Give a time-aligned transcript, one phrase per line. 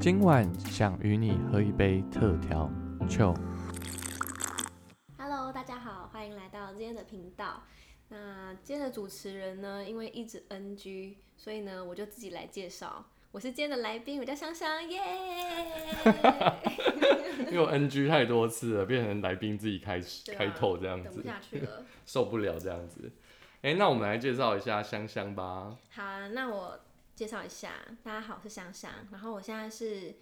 [0.00, 2.70] 今晚想与你喝一杯特调
[3.06, 3.34] 酒。
[5.18, 7.62] Hello，大家好，欢迎来到今天的频道。
[8.08, 13.04] 那今天的主持人呢，因为一直 NG，所以呢，我就自己来介绍。
[13.30, 15.00] 我是今天的来宾，我叫香香，耶！
[17.52, 21.84] 因为我 NG 太多次了，变成来宾自己开始、对啊开头这样子等不，下去了。
[22.06, 23.12] 受不了这样子。
[23.60, 25.76] 哎、那我们来介绍一下香香吧。
[25.90, 26.80] 好啊，那我
[27.20, 28.90] 介绍一下，大家好，我是香香。
[29.12, 30.14] 然后我现在是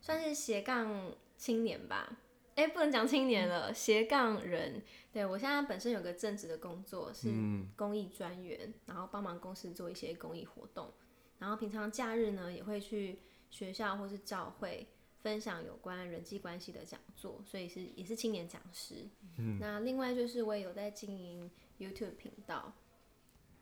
[0.00, 2.16] 算是斜杠青年吧，
[2.54, 4.82] 哎、不能讲青年了，斜杠人。
[5.12, 10.90] 对我现在本身有个正职的工作是嗯，公益专员，然后帮忙公司做一些公益活动，
[11.38, 13.18] 然后平常假日呢也会去
[13.50, 14.86] 学校或是教会
[15.20, 19.06] 分享有关人际关系的讲座，所以是也是青年讲师。
[19.36, 22.72] 嗯，那另外就是我也有在经营 YouTube 频道，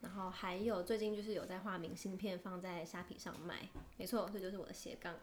[0.04, 5.14] 然后还有最近就是有在画明信片放在虾皮上卖，没错，这就是我的斜杠。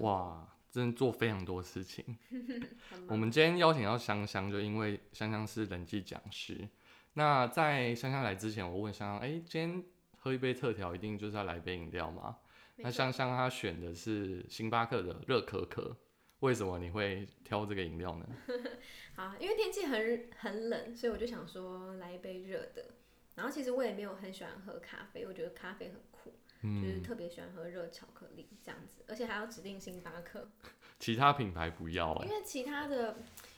[0.00, 2.04] 哇，真的做非常多事情。
[3.06, 6.68] 我们今天邀请到香香，就因为香香是人际讲师。
[7.12, 9.84] 那在香香来之前，我问香香，哎、今天
[10.18, 12.38] 喝一杯特调，一定就是要来杯饮料吗？
[12.78, 15.96] 那香香她选的是星巴克的热可可，
[16.40, 18.26] 为什么你会挑这个饮料呢？
[19.14, 22.84] 好，因为天气很很冷，所以我就想说来一杯热的。
[23.34, 26.32] 然后其实我也没有很喜欢喝咖啡，我觉得咖啡很苦，
[26.80, 30.48] 就是特别喜欢喝热巧克力这样子，而且还要指定星巴克，
[30.98, 33.16] 其他品牌不要哎、因为其他的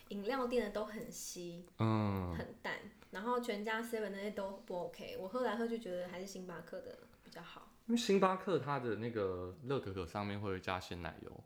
[0.08, 2.78] 饮料店的都很稀、嗯，很淡，
[3.10, 7.72] 然后全家 seven 那些都不 OK，我喝来喝去觉得还是星巴克的比较好。
[7.86, 11.44] 因为星巴克它的那个热可可上面会加鲜奶油，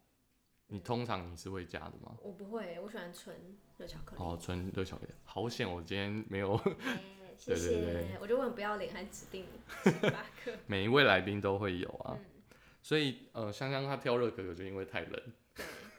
[0.68, 2.16] 你通常你是会加的吗？
[2.22, 3.36] 我不会，我喜欢纯
[3.76, 4.22] 热巧克力。
[4.22, 7.00] 哦，纯热巧克力，好险我今天没有哎
[7.40, 8.06] 谢谢，对对对。
[8.20, 9.46] 我就问不要脸，还指定
[9.82, 10.52] 星巴克。
[10.68, 12.24] 每一位来宾都会有啊，嗯。
[12.82, 15.22] 所以呃，香香她挑热可可就因为太冷。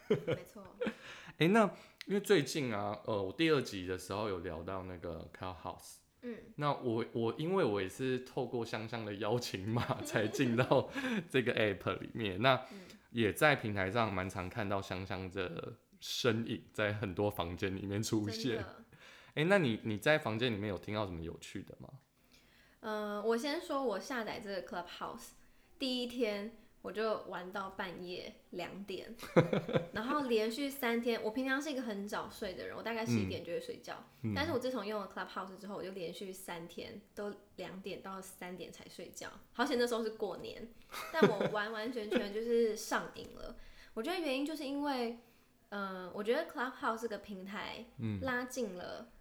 [0.07, 0.63] 对，没错。
[1.39, 1.63] 哎、那
[2.05, 10.89] 因为最近啊，呃，我第二集的时候有聊到那个 Clubhouse，嗯，那我我因为我也是透过香香的邀请码才进到
[11.29, 12.79] 这个 app 里面，那嗯。
[13.11, 18.65] 也在平台上蛮常看到香香的身影，在很多房间里面出真现。
[19.33, 19.41] 的。
[19.41, 21.89] 哎、那你你在房间里面有听到什么有趣的吗？
[22.81, 25.29] 嗯，我先说，我下载这个 Clubhouse
[25.77, 29.15] 第一天我就玩到半夜两点，
[29.93, 31.21] 然后连续三天。
[31.21, 34.03] 我平常是一个很早睡的人，我大概十一点就会睡觉，
[34.35, 39.29] 但是我自从用了 Clubhouse 之后，我就连续三天都两点到三点才睡觉。
[39.53, 40.67] 好险那时候是过年，
[41.13, 43.55] 但我完完全全就是上瘾了。
[43.93, 45.19] 我觉得原因就是因为，
[45.69, 47.85] 嗯、我觉得 Clubhouse 这个平台
[48.21, 49.11] 拉近了，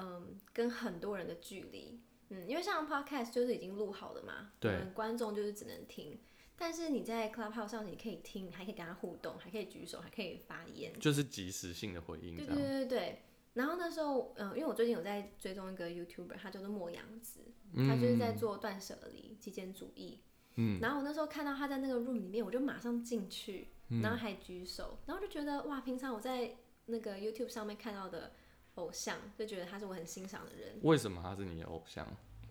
[0.00, 2.00] 嗯，跟很多人的距离。
[2.30, 6.18] 嗯，因为像 podcast 就是已经录好了嘛，对观众就是只能听。
[6.56, 10.92] 但是你在 Clubhouse 上，你可以听，你还可以跟他互动，还可以举手，还可以发言。
[11.00, 12.54] 就是即时性的回应对对。
[12.54, 13.22] 对对对。
[13.54, 17.40] 然后那时候，嗯、因为我最近有在追踪一个 YouTuber，他叫做莫阳子，
[17.74, 20.20] 他就是在做断舍离、极简主义。
[20.56, 20.78] 嗯。
[20.80, 23.68] 然后我那时候看到他在那个 room 里面，我就马上进去，
[24.02, 26.56] 然后还举手，然后就觉得哇，平常我在
[26.86, 28.32] 那个 YouTube 上面看到的
[28.80, 30.78] 偶像，就觉得他是我很欣赏的人。
[30.82, 32.06] 为什么他是你的偶像？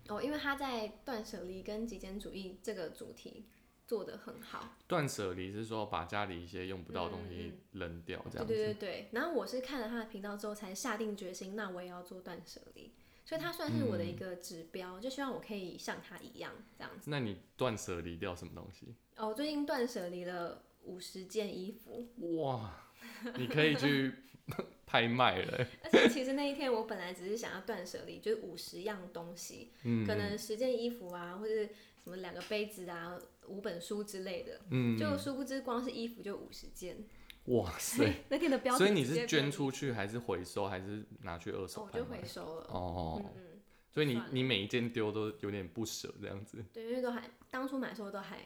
[0.07, 3.45] 哦，因为他在断舍离跟极简主义这个主题
[3.85, 4.75] 做得很好。
[4.87, 8.53] 断舍离是说把家里一些用不到的东西扔掉，这样子。
[8.53, 12.91] 对对对对，然后我是看了他的频道之后才下定决心，那我也要做断舍离，
[13.25, 17.09] 所以他算是我的一个指标，就希望我可以像他一样这样子。
[17.11, 18.95] 那你断舍离掉什么东西？
[19.17, 22.07] 哦，我最近断舍离了五十件衣服，
[22.41, 22.88] 哇，
[23.37, 24.13] 你可以去
[24.85, 25.57] 拍卖了。
[25.57, 25.67] 欸。
[25.83, 30.05] 而且其实那一天我本来只是想要断舍离，就是五十样东西，嗯。
[30.05, 31.65] 可能十件衣服啊，或者
[32.03, 36.97] 什么两个杯子啊，五本书之类的，嗯，就殊不知光是衣服就五十件，
[37.45, 38.23] 哇塞！
[38.29, 42.23] 那天的标题所以你是捐出去，还是回收，还是拿去二哦手我就回？
[42.23, 43.59] 收了，哦，嗯嗯，
[43.91, 48.37] 所以你你每一件丢都有点不舍这样子，对，因为都还当初买的时候都还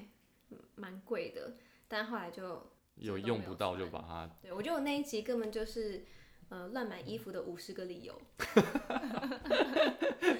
[0.50, 1.55] 嗯蛮贵的，
[1.88, 4.29] 但后来就有用不到就把它。
[4.41, 6.03] 对我觉得我那一集根本就是
[6.49, 8.21] 呃乱买衣服的五十个理由。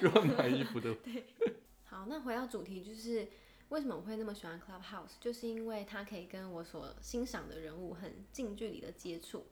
[0.02, 1.24] 乱买衣服的，对
[1.84, 3.26] 好，那回到主题，就是
[3.70, 9.46] 为什么我会那么喜欢 Clubhouse，就是因为它可以跟我所欣赏的人物很近距离的接触。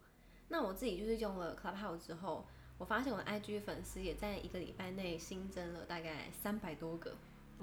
[0.49, 2.47] 那我自己就是用了 Clubhouse 之后，
[2.79, 7.17] 我发现我的 IG 粉丝也在一个礼拜内新增了大概三百多个。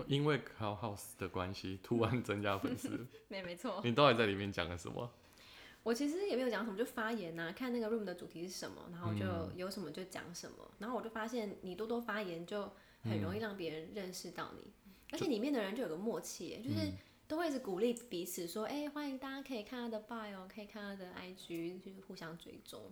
[0.08, 3.06] 因为 Clubhouse 的关系，突然增加粉丝。
[3.28, 5.12] 没没错，你到底在里面讲了什么？
[5.84, 12.72] 我其实也没有讲什么，就发言呐、看那个 room 的主题是什么，然后就嗯有什么就讲什么，然后我就发现你多多发言就
[13.04, 14.72] 很容易让别人认识到你，
[15.12, 16.92] 而且里面的人就有个默契耶，就是
[17.28, 22.92] 都会一直鼓励彼此说，哎、欢迎大家可以看他的 bio，可以看他的 IG，就是互相追踪。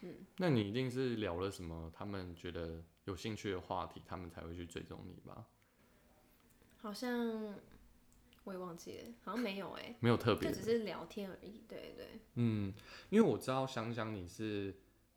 [0.00, 5.44] 嗯那你一定是聊了什么他们觉得有兴趣的话题，他们才会去追踪你吧？
[6.80, 7.56] 好像
[8.48, 11.62] 我也忘记了，好像没有哎、没有特别的就只是聊天而已。
[11.68, 12.06] 对对，
[12.36, 12.72] 嗯，
[13.10, 14.74] 因为我知道香香你是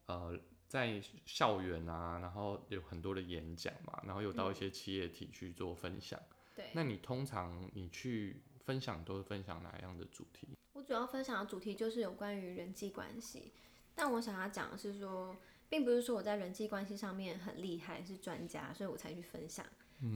[0.07, 0.37] 呃
[0.67, 6.19] 在校园啊，然后有很多的演讲嘛，然后有到一些企业体去做分享。
[6.53, 10.49] 对那你通常你去分享都是分享哪样的主题？
[10.73, 13.53] 我主要分享的主题就是有关于人际关系，
[13.95, 15.33] 但我想要讲的是说，
[15.69, 19.65] 并不是说我在人际关系上面很厉害，是专家，所以我才去分享。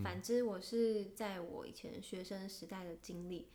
[0.03, 3.47] 反之，我是在我以前学生时代的经历，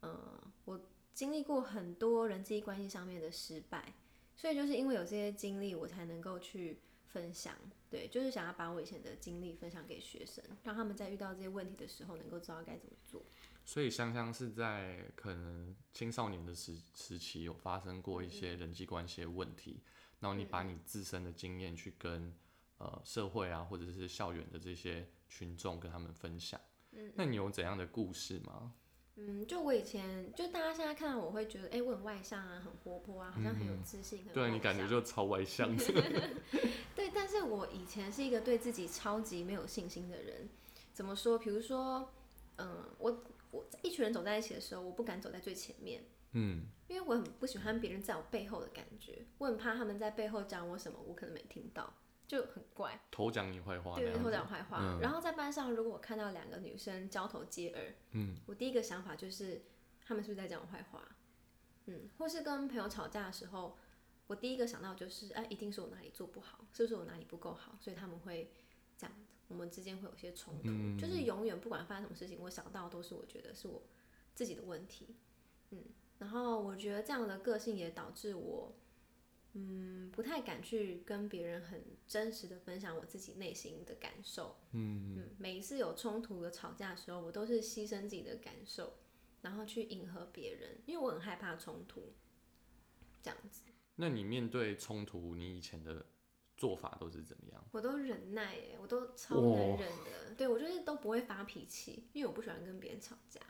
[0.00, 0.80] 呃，我
[1.14, 3.94] 经历过很多人际关系上面的失败，
[4.34, 7.54] 所以就是因为有这些经历，我才能够去分享。
[7.88, 13.22] 对，就是想要把我以前的经历分享给学生，让他们在遇到这些问题的时候，能够知道该怎么做。
[13.64, 19.82] 所以香香是在可能青少年的时时期有发生过一些人际关系的问题，
[20.18, 22.32] 然后你把你自身的经验去跟
[22.78, 26.60] 呃社会啊或者是校园的这些群众跟他们分享。
[26.92, 28.74] 嗯，那你有怎样的故事吗？
[29.16, 35.74] 嗯，就我以前，就大家现在看到我会觉得，哎、我很外向啊，很活泼啊，好像很有自信，很对啊你感觉就超外向。
[36.94, 40.48] 对，但是我以前是一个对自己超级没有信心的人。
[40.92, 41.38] 怎么说？
[41.38, 42.12] 比如说，
[42.56, 46.02] 嗯，我我一群人走在一起的时候，我不敢走在最前面，
[46.32, 51.92] 嗯，因为我很不喜欢别人在我背后的感觉，我很怕他们在背后讲我什么，我可能没听到，
[52.30, 53.00] 就很怪。
[53.10, 54.30] 偷讲你坏话那对，偷。
[54.30, 55.00] 讲坏话。
[55.02, 59.62] 然后在班上，如果我看到两个女生交头接耳，嗯，我第一个想法就是，
[60.00, 61.16] 他们是不是在讲我坏话？
[61.86, 63.76] 嗯，或是跟朋友吵架的时候，
[64.28, 68.52] 我第一个想到就是，哎、一定是我哪里做不好，是不是我哪里不够好，所以他们会
[68.96, 69.16] 这样，
[69.48, 70.68] 我们之间会有些冲突。
[71.00, 73.82] 就是永远不管发生什么事情，我想到都是我觉得是我
[74.36, 75.16] 自己的问题。
[75.70, 75.82] 嗯，
[76.18, 78.72] 然后我觉得这样的个性也导致我。
[79.52, 84.56] 嗯，不太敢去跟别人很真实的分享我自己内心的感受。
[84.72, 88.94] 嗯每一次有冲突、有吵架的时候，我都是牺牲自己的感受，
[89.42, 92.12] 然后去迎合别人，因为我很害怕冲突。
[93.22, 93.62] 这样子，
[93.96, 96.06] 那你面对冲突，你以前的
[96.56, 97.62] 做法都是怎么样？
[97.70, 100.34] 我都忍耐耶，我都超能忍的。
[100.38, 103.40] 对我就是都不会发脾气，因为我不喜欢跟别人吵架。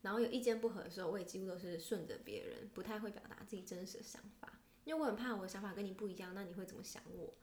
[0.00, 4.58] 然后有意见不合的时候，我也几乎都是顺着别人，不太会表达自己真实的想法。
[4.84, 7.34] 因为我很怕我的想法跟你不一样，那你会怎么想我？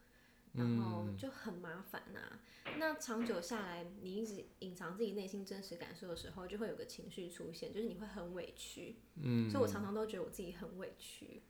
[0.52, 2.40] 然后就很麻烦呐、
[2.76, 8.96] 那长久下来，你一直隐藏自己内心真实感受的时候，就会有个情绪出现，就是你会很委屈。
[9.14, 11.40] 嗯，所以我常常都觉得我自己很委屈，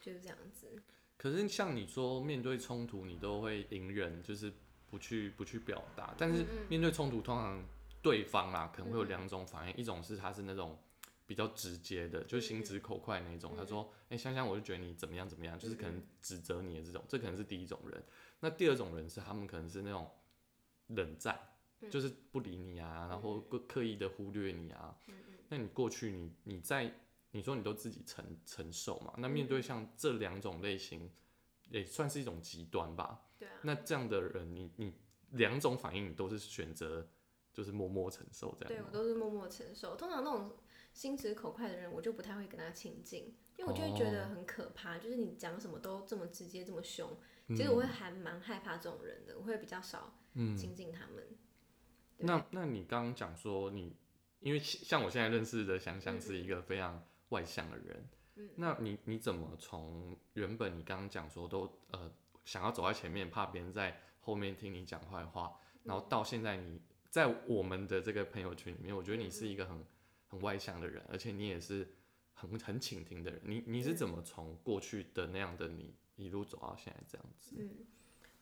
[0.00, 0.82] 就是这样子。
[1.16, 4.52] 可是像你说，面对冲突你都会隐忍，就是
[4.90, 6.12] 不去不去表达。
[6.18, 7.64] 但是面对冲突，通常
[8.02, 10.76] 对方啊可能会有两种反应，一种是他是那种
[11.28, 13.52] 比较直接的，就是心直口快那种。
[13.54, 18.02] 他说：“哎、香香，我就觉得你怎么样怎么样，就是可能指责你的这种，这可能是第一种人。
[18.40, 20.10] 那第二种人是他们可能是那种
[20.86, 21.38] 冷战，
[21.90, 24.96] 就是不理你啊，然后刻刻意的忽略你啊。
[25.50, 26.90] 那你过去你你在
[27.32, 29.12] 你说你都自己承承受嘛？
[29.18, 31.10] 那面对像这两种类型，
[31.68, 33.20] 也算是一种极端吧。
[33.38, 34.94] 对啊，那这样的人，你你
[35.32, 37.06] 两种反应你都是选择
[37.52, 38.90] 就是默默承受这样对我？
[38.90, 39.94] 都是默默承受。
[39.94, 40.56] 通常那种
[40.98, 47.16] 心直口快的人，我就不太会跟他亲近，因为我就会觉得很可怕，就是你讲什么都这么直接这么凶。
[47.50, 51.24] 其实我会还蛮害怕这种人的，我会比较少亲近他们。
[52.16, 52.26] 对。
[52.26, 53.94] 那那你刚刚讲说你，
[54.40, 58.04] 因为像我现在认识的想想是一个非常外向的人，
[58.56, 62.10] 那你你怎么从原本你刚刚讲说都呃
[62.44, 69.84] 想要走在前面，怕别人在后面听你讲坏话，然后到现在你在我们的这个朋友圈里面，我觉得你是一个很
[70.28, 71.88] 很外向的人，而且你也是
[72.32, 77.56] 很很倾听的人，你你是怎么从过去的那样的你一路走到现在这样子？
[77.58, 77.86] 嗯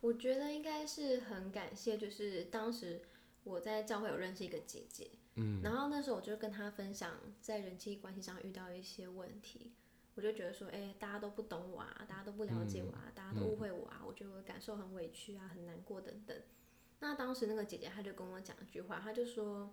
[0.01, 3.01] 我觉得应该是很感谢，就是当时
[3.43, 9.73] 我在教会有认识一个姐姐，嗯，然后那时候我就跟她分享在人际关系上遇到一些问题，
[10.15, 16.37] 我就觉得说，哎、大家都不懂我啊，大家都不了解我啊，大家都误会我啊，我觉得我的感受很委屈啊，很难过等等。
[17.01, 19.73] 那当时那个姐姐她就跟我讲一句话，她就说：“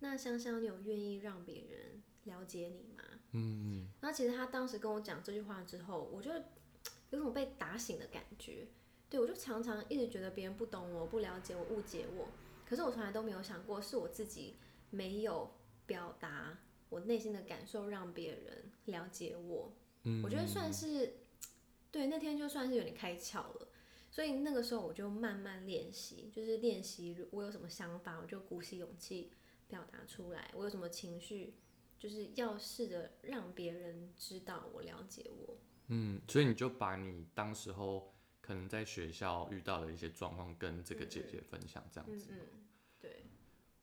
[0.00, 6.30] 那香香，你有愿意让别人了解你吗？”嗯，然后其实他当时跟我讲这句话之后，我就
[7.10, 8.66] 有种被打醒的感觉。
[9.10, 12.28] 对我就常常一直觉得别人不懂我、不了解我、误解我，
[12.66, 14.56] 可是我从来都没有想过是我自己
[14.90, 15.52] 没有
[15.86, 16.58] 表达
[16.88, 19.72] 我内心的感受，让别人了解我。
[20.02, 21.18] 嗯，我觉得算是
[21.92, 23.68] 对那天就算是有点开窍了。
[24.10, 29.30] 所以那个时候我就慢慢练习，就是练习我有什么想法，我就鼓起勇气
[29.68, 31.54] 表达出来；我有什么情绪，
[31.98, 35.58] 就是要试着让别人知道我了解我。
[35.88, 42.28] 嗯，所以你就把你当时候可能在学校遇到的一些状况跟这个姐姐分享，这样子。
[42.30, 42.66] 嗯嗯，
[43.00, 43.24] 对。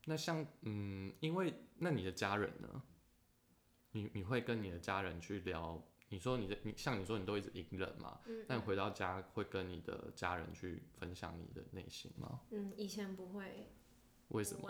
[0.05, 2.83] 那像嗯，因为那你的家人呢？
[3.91, 5.81] 你你会跟你的家人去聊？
[6.09, 8.19] 你说你的你像你说你都一直隐忍嘛？
[8.25, 8.45] 嗯。
[8.47, 12.41] 那你回到家会跟你的家人去分享你的内心吗？
[12.50, 13.71] 嗯，以前不会。
[14.31, 14.69] 为什么？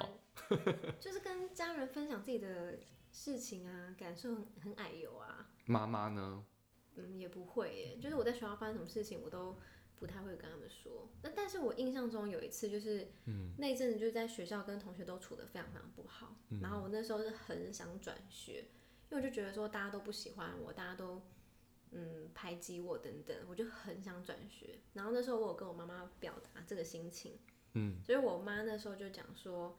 [0.99, 2.77] 就是跟家人分享自己的
[3.11, 5.49] 事情啊，感受很很矮油啊。
[5.65, 6.45] 妈妈呢？
[6.95, 7.97] 嗯，也不会耶。
[8.01, 9.57] 就是我在学校发生什么事情，我都
[9.95, 11.09] 不太会跟他们说。
[11.21, 16.35] 那但是我印象中有一次，就是嗯，那一阵子就是在学校跟同学都处的非常非常不好。
[16.61, 18.65] 然后我那时候是很想转学，
[19.09, 21.21] 因为我就觉得说大家都不喜欢我，大家都
[21.91, 24.79] 嗯排挤我等等，我就很想转学。
[24.93, 27.37] 然后那时候我有跟我妈妈表达这个心情，
[27.73, 29.77] 嗯，所以我妈那时候就讲说。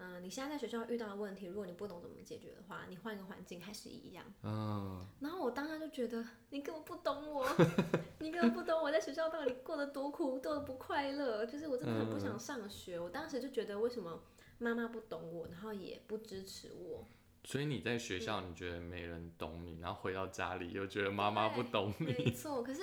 [0.00, 4.24] 嗯，你现在在学校遇到的问题，如果你不懂怎么解决的话，你换一个环境还是一样。
[4.44, 5.04] 嗯。
[5.18, 7.44] 然后我当时就觉得，你根本不懂我，
[8.20, 11.44] 你根本不懂我在学校到底过得多苦，多不快乐。
[11.44, 12.96] 就是我真的很不想上学。
[12.96, 14.22] 我当时就觉得，为什么
[14.58, 17.04] 妈妈不懂我，然后也不支持我？
[17.42, 22.06] 所以你在学校你觉得没人懂你，然后回到家里又觉得妈妈不懂你。
[22.06, 22.62] 没错。
[22.62, 22.82] 可是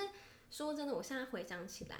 [0.52, 1.98] 说真的，我现在回想起来，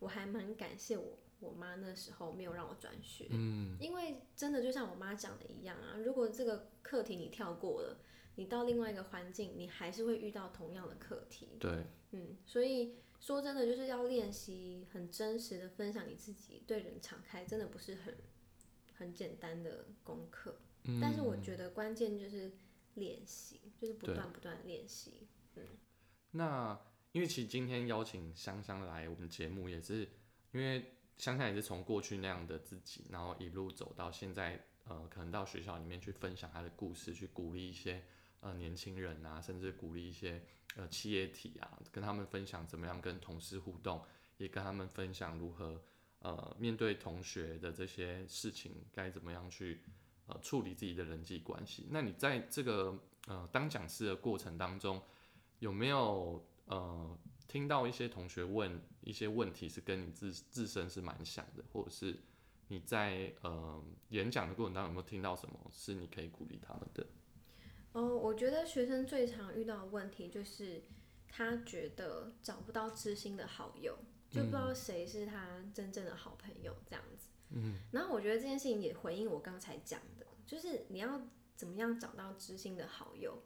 [0.00, 1.16] 我还蛮感谢我。
[1.38, 8.00] 我妈那时候没有让我转学，嗯，因为真的就像我妈讲的一样啊，如果这个课题你跳过了，
[8.36, 11.58] 你到另外一个环境，你还是会遇到同样的课题。
[11.60, 18.16] 对，嗯，所以说真的就是要练习很真实的分享你自己，对人敞开，真的不是很
[18.94, 20.58] 很简单的功课。
[20.84, 22.50] 嗯，但是我觉得关键就是
[22.94, 25.28] 练习，就是不断不断练习。
[25.56, 25.62] 嗯，
[26.30, 26.80] 那
[27.12, 30.08] 因为其实今天邀请香香来我们节目，也是
[30.52, 30.92] 因为。
[31.18, 38.04] 想想也是从过去那样的自己，然后一路走到现在，呃，可能到学校里面去分享他的故事，去鼓励一些
[38.40, 40.42] 呃年轻人啊，甚至鼓励一些
[40.76, 44.02] 呃企业体啊，跟他们分享怎么样跟同事互动，
[44.36, 45.82] 也跟他们分享如何
[46.18, 49.80] 呃面对同学的这些事情该怎么样去
[50.26, 51.86] 呃处理自己的人际关系。
[51.90, 52.94] 那你在这个
[53.26, 55.02] 呃当讲师的过程当中，
[55.60, 57.18] 有没有呃？
[57.48, 62.16] 听到一些同学问一些问题，是跟你自自身是蛮像的，或者是
[62.68, 67.06] 你在呃演讲的过程当中有没有听到什么是你可以鼓励他们的？
[67.92, 70.82] 哦，我觉得学生最常遇到的问题就是
[71.28, 73.96] 他觉得找不到知心的好友，
[74.28, 77.28] 就不知道谁是他真正的好朋友这样子。
[77.50, 81.22] 嗯，然后我觉得这件事情也回应我刚才讲的，就是你要
[81.54, 83.40] 怎么样找到知心的好友。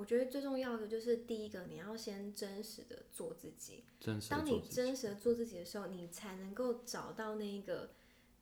[0.00, 3.84] 我觉得最重要的就是第一个，你要先真实的做自己。
[4.30, 7.90] 当你真实的做自己的时候，你才能够找到那一个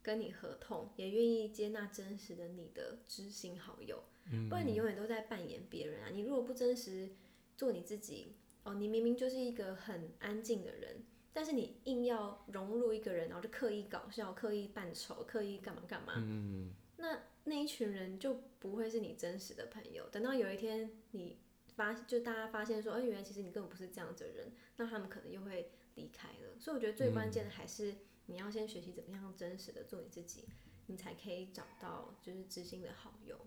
[0.01, 4.05] 跟你合同，也愿意接纳真实的你的知心好友。
[4.49, 6.11] 不然你永远都在扮演别人啊！
[6.13, 7.11] 你如果不真实
[7.57, 16.13] 做你自己，哦，你明明就是一个很安静的人，但是你硬要融入一个人，然后就刻意搞笑、刻意扮丑、刻意干嘛干嘛。
[16.19, 16.71] 嗯。
[16.99, 20.09] 那那一群人就不会是你真实的朋友。
[20.13, 21.37] 等到有一天你。
[21.79, 26.59] 发就大家发现说，哎，原来其实你根本不是这样子的人，那他们可能又会离开了。
[26.59, 27.95] 所以我觉得最关键的还是
[28.27, 30.49] 你要先学习怎么样真实的做你自己，
[30.89, 33.39] 你才可以找到就是知心的好友。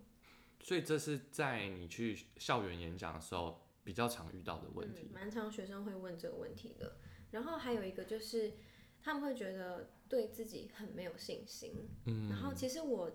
[0.62, 5.10] 所以这是在你去校园演讲的时候比较常遇到的问题。
[5.14, 6.96] 蛮常学生会问这个问题的。
[7.32, 8.54] 然后还有一个就是
[9.02, 11.90] 他们会觉得对自己很没有信心。
[12.06, 12.30] 嗯。
[12.30, 13.12] 然后其实我。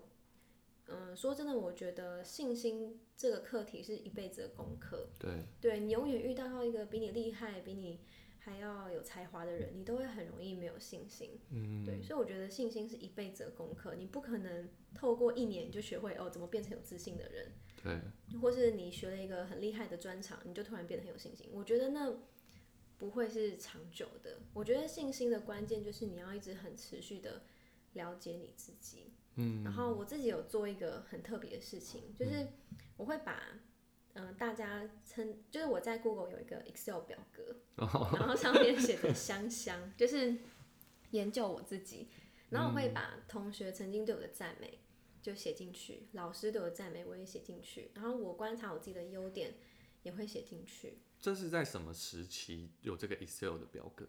[0.89, 5.09] 嗯，说真的，我觉得信心这个课题是一辈子的功课。
[5.19, 7.99] 对，对你永远遇到一个比你厉害、比你
[8.39, 11.39] 还要有才华的人，你都会很容易没有信心。
[11.49, 17.51] 嗯，对，所以我觉得信心是一辈子的功课，你不可能透过一年就学会哦怎么变成有自信的人。
[17.83, 21.49] 对，或是你学了一个很厉害的专长，你就突然变得很有信心。
[21.51, 22.15] 我觉得那
[22.97, 24.39] 不会是长久的。
[24.53, 27.43] 我觉得信心的关键就是你要一直很持续的
[27.93, 29.11] 了解你自己。
[29.39, 32.47] 嗯，然后我自己有做一个很特别的事情，就是
[32.97, 33.41] 我会把
[34.13, 40.35] 嗯大家称，就是我在 Google 有一个 Excel 表格，然后上面写着香香， 就是
[41.11, 42.07] 研究我自己，
[42.49, 44.79] 然后我会把同学曾经对我的赞美
[45.21, 49.53] 就写进去，老师对我的赞美我也写进去，然后我观察我自己的优点
[50.01, 50.97] 也会写进去。
[51.19, 54.07] 这是在什么时期有这个 Excel 的表格？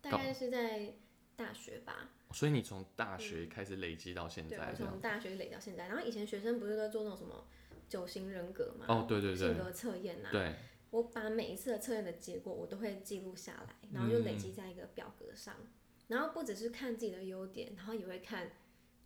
[0.00, 0.96] 大概是在。
[1.36, 5.86] 大学吧，所以你从大学开始累积到现在，对，从大学累到现在。
[5.86, 7.46] 然后以前学生不是都做那种什么
[7.88, 8.86] 九型人格嘛？
[8.88, 10.30] 哦，对对对，性格测验呐。
[10.32, 10.54] 对，
[10.90, 15.54] 我把每一次的测验的结果我都会记录下来，然后就累积在一个表格上。
[16.08, 18.50] 然后不只是看自己的优点，然后也会看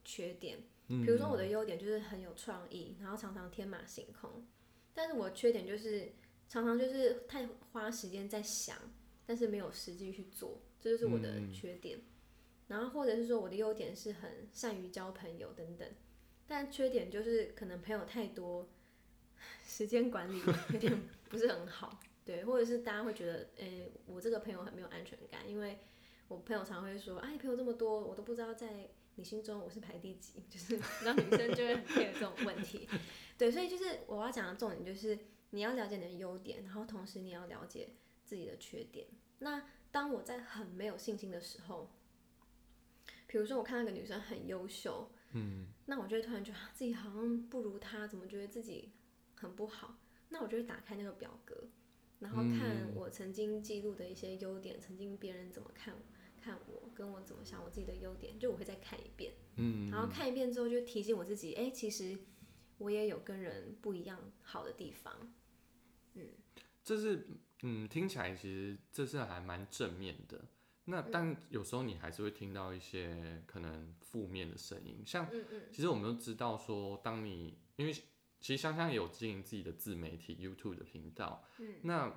[0.05, 0.59] 缺点。
[0.87, 4.47] 比如说我的优点就是很有创意，然后常常天马行空。
[4.93, 6.13] 但是我缺点就是
[6.49, 8.77] 常常就是太花时间在想，
[9.25, 11.99] 但是没有实际去做，这就是我的缺点。
[12.71, 15.89] 然后或者是说我的优点是很善于交朋友等等，
[16.47, 18.69] 但缺点就是可能朋友太多，
[19.65, 20.41] 时间管理
[20.73, 21.99] 有点 不是很好。
[22.25, 25.81] 对，或者是大家会觉得，诶，我这个朋友很没有安全感，因为
[26.29, 32.89] 我朋友常会说，哎，朋友这么多，我都不知道在你心中我是排第几， 就是让女生就会很 care 这种问题。
[33.37, 35.19] 对，所以就是我要讲的重点就是
[35.50, 37.89] 你要了解你的优点，然后同时你要了解
[38.25, 39.09] 自己的缺点。
[39.41, 41.91] 那当我在很没有信心的时候，
[43.31, 48.91] 比如说我看那个女生很优秀，嗯，那我就会突然觉得自己好像不如她，怎么觉得自己
[49.37, 50.01] 很不好？
[50.31, 51.69] 那我就会打开那个表格。
[52.19, 55.95] 然后看我曾经记录的一些优点，曾经别人怎么看
[56.43, 59.33] 看我，跟我怎么想我自己的优点，就我会再看一遍。
[59.55, 62.19] 嗯，然后看一遍之后就提醒我自己，哎，其实
[62.79, 65.33] 我也有跟人不一样好的地方。
[66.15, 66.31] 嗯，
[66.83, 67.29] 这是
[67.63, 70.45] 嗯听起来其实这是还蛮正面的。
[70.90, 75.26] 那但有时候你还是会听到一些可能负面的声音，像
[75.70, 77.94] 其实我们都知道说，当你因为。
[78.42, 82.11] 其实香香也有经营自己的自媒体 YouTube 的频道，嗯，那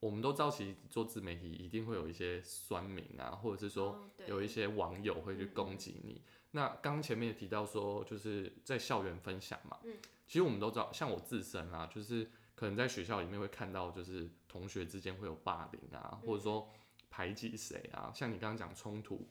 [0.00, 6.20] 我们都知道，其实做自媒体一定会有一些酸民啊，或者是说有一些网友会去攻击你。
[6.50, 16.68] 那刚前面也提到说，就是在校园分享嘛，嗯，其实我们都知道，像我自身啊，就是可能在学校里面会看到，就是同学之间会有霸凌啊，或者说
[17.12, 19.28] 排挤谁啊，像你刚刚讲冲突，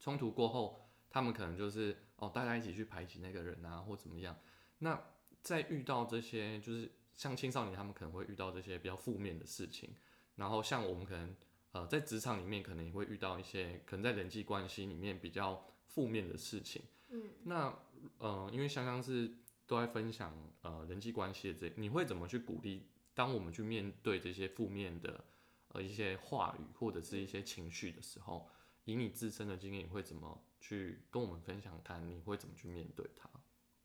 [0.00, 4.36] 冲突过后，他们可能就是哦，大家一起去排挤那个人啊，或怎么样，
[4.78, 5.00] 那。
[5.42, 9.90] 在遇到这些，就是像青少年，他们可能会遇到这些比较负面的事情。
[10.36, 11.34] 然后像我们可能，
[11.72, 16.82] 呃，在职场里面可能也会遇到一些，可能在人际关系里面比较负面的事情。
[17.08, 17.76] 嗯，那
[18.18, 22.86] 呃，因为香香是都在分享呃人际关系的这，你会怎么去鼓励？
[23.12, 25.24] 当我们去面对这些负面的
[25.72, 28.48] 呃一些话语或者是一些情绪的时候，
[28.84, 31.80] 以你自身的经验，你会怎么去跟我们分享？
[31.82, 33.28] 看你会怎么去面对它？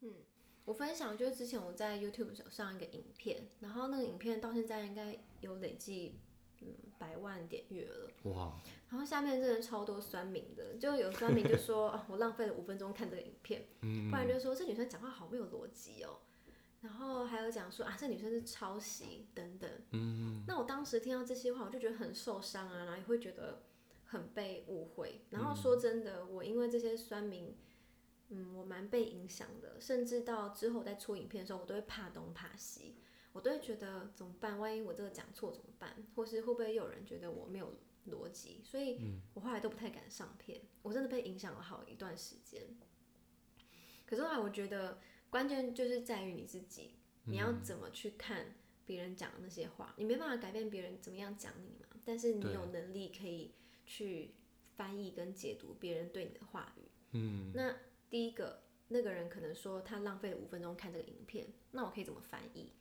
[0.01, 0.13] 嗯。
[0.65, 6.19] 我分享就是之前我在 YouTube 上上一个影片，然后那个影片到现在应该有累计
[6.59, 8.09] 嗯百万点阅了。
[8.23, 8.59] 哇！
[8.89, 16.19] 然后下面真的超多酸民的，就有酸民就说啊， 我浪费了五分钟看这个影片，不然就说这女生讲话好没有逻辑哦。
[16.87, 19.69] 然后还有讲说啊，这女生是抄袭等等。
[19.91, 20.43] 嗯。
[20.47, 23.63] 那我当时听到这些话，我就觉得很受伤啊，然后也会觉得
[24.05, 25.21] 很被误会。
[25.29, 27.55] 然后说真的，我因为这些酸民。
[28.29, 32.97] 嗯，我蛮被影响的，甚至到之后在出影片的时候，我都会怕东怕西，
[33.31, 34.59] 我都会觉得怎么办？
[34.59, 36.05] 万一我这个讲错怎么办？
[36.13, 37.73] 或是会不会有人觉得我没有
[38.09, 38.61] 逻辑？
[38.65, 42.61] 所以我后来都不太敢上片，我真的被影响了好一段时间。
[44.05, 46.91] 可是后来我觉得关键就是在于你自己，
[47.25, 49.93] 你要怎么去看别人讲的那些话？
[49.97, 53.53] 你没办法改变别人怎么样讲你嘛，但是你有能力可以
[53.85, 54.35] 去
[54.75, 56.81] 翻译跟解读别人对你的话语。
[57.11, 57.75] 嗯，那。
[58.09, 62.71] 第一个那个人可能说他浪费了五分钟看这个影片，那我可以怎么翻译？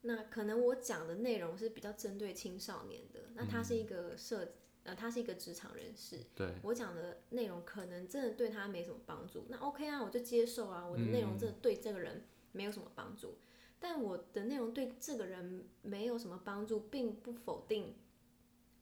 [0.00, 4.54] 那可能我讲的内容是比较针对青少年的，那他是一个社
[4.90, 6.52] 呃他是一个职场人士，对。
[6.64, 13.38] 我讲的内容可能真的对他没什么帮助，那 OK 啊，我就接受啊，我的内容真的对这个人没有什么帮助，
[13.78, 17.94] 但我的内容对这个人没有什么帮助，并不否定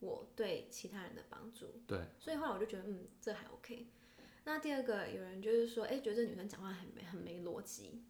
[0.01, 3.87] 我对其他人的帮助，对，所以后来我就觉得嗯这还 OK。
[4.45, 8.03] 那第二个，有人就是说，哎，觉得这女生讲话很没很没逻辑。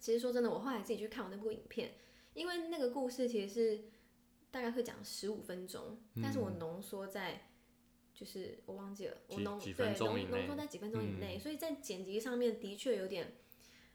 [0.00, 1.96] 其实说真的，我后来自己去看我那部影片，
[2.32, 3.84] 因为那个故事其实是
[4.54, 7.50] 大概会讲十五分钟，但是我浓缩在，
[8.14, 13.34] 就是我忘记了，我浓对浓浓缩在几分钟以内，所以在剪辑上面的确有点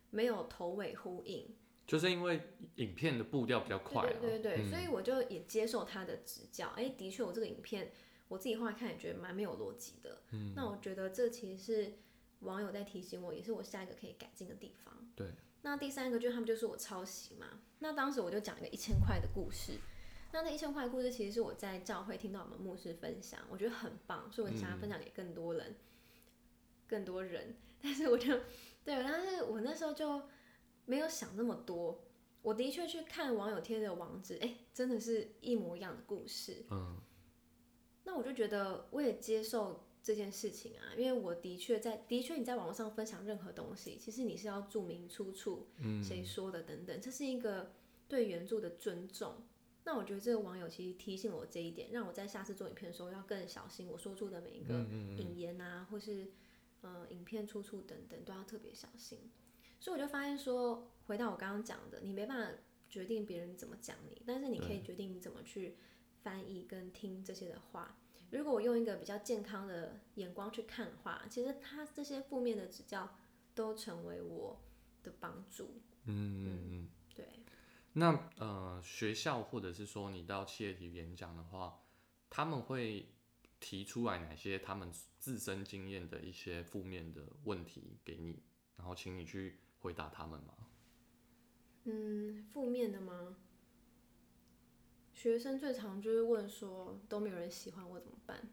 [0.10, 1.56] 没有头尾呼应。
[1.88, 2.42] 就是因为
[2.76, 6.68] 影片的步调比较快，对对对，所以我就也接受他的指教。
[6.76, 7.92] 哎，的确，我这个影片。
[8.28, 11.98] 我自己后来看也觉得蛮没有逻辑的，嗯，那我觉得这其实是
[12.42, 14.94] 网友在提醒我，也是我下一个可以改进的地方。
[15.16, 15.32] 对，
[15.64, 19.80] 那第三个就是他们就说我抄袭嘛，那当时我就讲一个一千块的故事，
[20.32, 25.76] 那那一千块的故事其实是我在教会听到我们牧师分享，我觉得很棒，所以我想要分享给更多人，
[26.88, 27.56] 更多人。
[27.82, 28.38] 但是我就
[28.84, 30.22] 对，但是我那时候就
[30.86, 32.04] 没有想那么多，
[32.42, 37.02] 我的确去看网友贴的网址，哎，真的是一模一样的故事，嗯。
[38.04, 45.68] 那我就觉得我也接受这件事情啊，因为我的确在的确你在网络上分享任何东西，其实你是要注明出处，
[46.04, 47.72] 谁说的等等，这是一个
[48.08, 49.44] 对原著的尊重。
[49.86, 54.86] 那我觉得这个网友其实提醒我这一点，让我在下次做影片的时候要更小心，我说出的每一个
[55.18, 56.32] 引言啊，或是
[56.82, 59.20] 呃影片出处等等都要特别小心。
[59.80, 65.78] 所以我就发现说，回到我刚刚讲的，你没办法决定别人怎么讲你，但是你可以决定你怎么去
[66.22, 67.98] 翻译跟听这些的话。
[68.32, 73.16] 如果我用一个比较健康的眼光去看的话，其实他这些负面的指教
[73.56, 74.60] 都成为我
[75.02, 75.82] 的帮助。
[76.06, 76.79] 嗯嗯嗯，对。
[78.00, 81.82] 那呃，学校或者是说你到企业体演讲的话，
[82.30, 83.14] 他们会
[83.60, 88.42] 提出来哪些他们自身经验的一些负面的问题给你，
[88.78, 90.54] 然后请你去回答他们吗？
[91.84, 93.36] 嗯，负面的吗？
[95.14, 98.50] 学生最常就是问说都没有人喜欢我怎么办？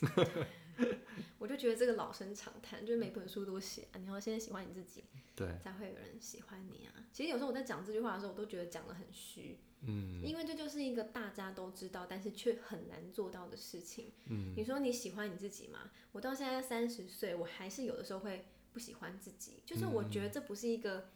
[1.38, 6.94] 我就觉得这个老生常谈，就是每本书都写啊，你要先喜欢你自己，对，才会有人喜欢你啊。
[7.12, 14.12] 其实有时候我在讲这句话的时候，我都觉得讲的很虚，嗯，因为这就是一个大家都知道，但是却很难做到的事情。
[14.26, 15.90] 嗯，你说你喜欢你自己吗？
[16.12, 21.10] 我到现在三十岁，我还是有的时候会不喜欢自己，就是我觉得这不是一个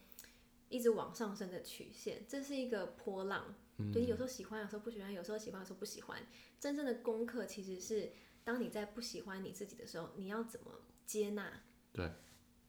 [0.69, 3.55] 一直往上升的曲线，这是一个波浪。
[3.93, 6.25] 对，有时候喜欢，有时候不喜欢，有时候喜欢，有时候不喜欢。
[6.61, 8.13] 真正的功课其实是，
[8.45, 10.71] 当你在不喜欢你自己的时候，你要怎么
[11.07, 11.63] 接纳？
[11.93, 12.13] 对，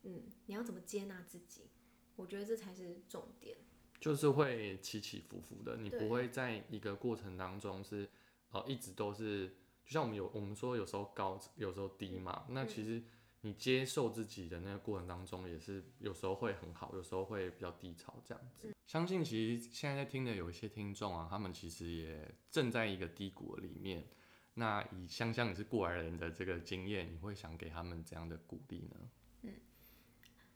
[0.04, 1.64] 嗯，你要怎么接纳自己？
[2.16, 3.58] 我觉得这才是重点。
[4.00, 8.10] 就是会起起伏伏的，你不会在一个过程当中是，
[8.52, 9.48] 呃，一直都是，
[9.84, 12.46] 就像我们有我们说有时候高，有时候低嘛。
[12.50, 13.04] 那其实
[13.42, 18.74] 你接受自己的那个过程当中，也是有时候会很好，有时候会比较低潮这样子。
[18.86, 24.08] 相信其实现在在听的有一些听众啊，他们其实也正在一个低谷里面。
[24.56, 29.12] 那以香香你是过来人的这个经验，你会想给他们怎样的鼓励呢？
[29.44, 29.54] 嗯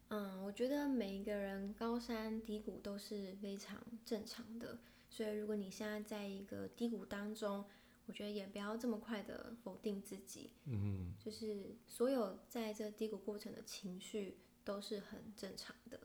[0.07, 4.79] 嗯，我觉得每一个人高山低谷都是非常正常的。
[5.09, 7.65] 所以如果你现在在一个低谷当中，
[8.05, 10.51] 我觉得也不要这么快的否定自己。
[10.65, 15.99] 嗯，就是所有在这低谷过程的情绪都是很正常的。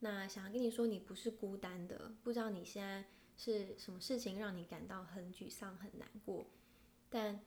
[0.00, 2.12] 那想要跟你说，你不是孤单的。
[2.22, 3.04] 不知道你现在
[3.36, 6.46] 是什么事情让你感到很沮丧、很难过，
[7.10, 7.40] 但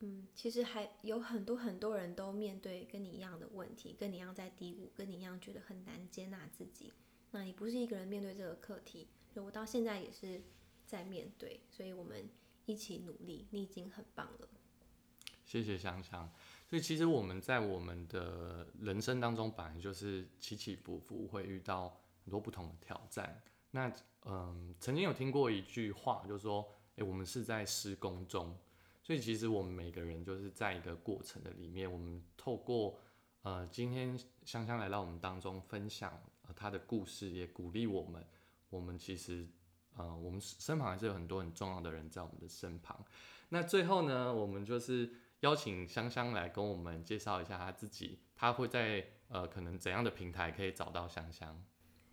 [0.00, 6.92] 嗯，其实还有很多很多人都面对跟你一样的问题，跟你一样在低谷，跟你一样觉得很难接纳自己。
[7.30, 10.42] 那你不是一个人面对这个课题，我到现在也是
[10.86, 12.28] 在面对，所以我们
[12.66, 14.48] 一起努力，你已经很棒了。
[15.44, 16.30] 谢谢香香。
[16.68, 23.42] 所以其实我们在我们的人生当中，本来就是起起伏伏，会遇到很多不同的挑战。
[23.70, 23.92] 那
[24.24, 28.56] 嗯，曾经有听过一句话，就是说，诶，我们是在施工中。
[29.04, 32.98] 所以其实我们每个人就是在一个过程的里面，我们透过
[33.42, 38.26] 呃，今天香香来到我们当中分享呃他的故事，也鼓励我们。
[38.70, 39.46] 我们其实
[39.94, 43.04] 呃，我们身旁还是有很多很重要的人在我们的身旁。
[43.50, 45.14] 那最后呢，我们就是。
[45.40, 51.62] 邀请香香来跟我们介绍一下她自己，她会在呃可能怎样的平台可以找到香香？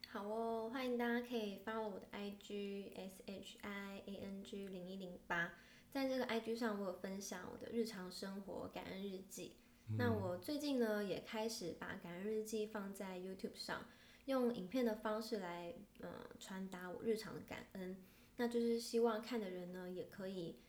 [0.09, 5.53] 好哦，欢迎大家可以 follow 我的 IG S H I A N G 零一零八，
[5.91, 9.57] 在这个 IG 上我有分享我的日常生活感恩日记。
[9.97, 13.85] 那我最近呢也开始把感恩日记放在 YouTube 上，
[14.25, 18.03] 用影片的方式来嗯传达我日常的感恩，
[18.37, 20.59] 那就是希望看的人呢也可以。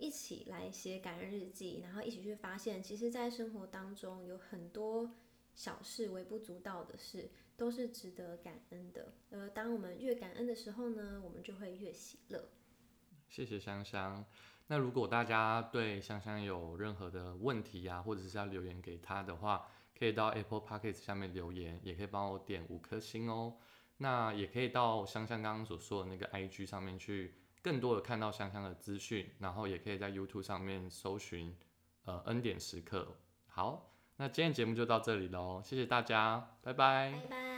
[0.00, 5.12] 一起来写感恩日记，然后一起去发现，其实，在生活当中有很多
[5.56, 9.12] 小事、微不足道的事，都是值得感恩的。
[9.32, 12.48] 而当我们越感恩的时候呢，我们就会越喜乐。
[13.28, 14.24] 谢谢香香。
[14.68, 19.66] 那如果大家对香香有任何的问题呀，或者是要留言给他的话，
[19.98, 23.56] 可以到 Apple Podcast 下面留言，也可以帮我点五颗星哦。
[23.98, 27.34] 那也可以到香香刚刚所说的那个 IG 上面去。
[27.60, 31.54] 更多的看到香香的资讯，然后也可以在 YouTube 上面搜寻
[32.04, 33.16] 呃恩典时刻。
[33.48, 36.72] 好，那今天节目就到这里喽，谢谢大家，拜。
[36.72, 37.57] 拜拜。